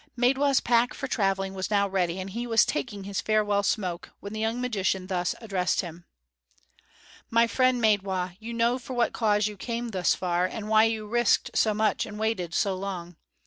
Maidwa's 0.17 0.59
pack 0.61 0.95
for 0.95 1.07
traveling 1.07 1.53
was 1.53 1.69
now 1.69 1.87
ready, 1.87 2.19
and 2.19 2.31
he 2.31 2.47
was 2.47 2.65
taking 2.65 3.03
his 3.03 3.21
farewell 3.21 3.61
smoke, 3.61 4.09
when 4.19 4.33
the 4.33 4.39
young 4.39 4.59
magician 4.59 5.05
thus 5.05 5.35
addressed 5.39 5.81
him: 5.81 6.05
"My 7.29 7.45
friend 7.45 7.79
Maidwa, 7.79 8.35
you 8.39 8.51
know 8.51 8.79
for 8.79 8.95
what 8.95 9.13
cause 9.13 9.45
you 9.45 9.57
came 9.57 9.89
thus 9.89 10.15
far, 10.15 10.47
and 10.47 10.67
why 10.69 10.85
you 10.85 11.03
have 11.03 11.11
risked 11.11 11.51
so 11.53 11.75
much 11.75 12.07
and 12.07 12.17
waited 12.17 12.55
so 12.55 12.73
long. 12.75 13.15